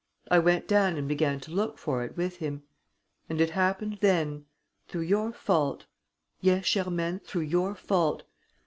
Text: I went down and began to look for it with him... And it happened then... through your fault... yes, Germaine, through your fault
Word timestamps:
I 0.31 0.39
went 0.39 0.67
down 0.67 0.97
and 0.97 1.07
began 1.07 1.39
to 1.41 1.51
look 1.51 1.77
for 1.77 2.03
it 2.03 2.17
with 2.17 2.37
him... 2.37 2.63
And 3.29 3.39
it 3.39 3.51
happened 3.51 3.99
then... 4.01 4.47
through 4.87 5.01
your 5.03 5.31
fault... 5.31 5.85
yes, 6.39 6.65
Germaine, 6.69 7.19
through 7.19 7.41
your 7.43 7.75
fault 7.75 8.23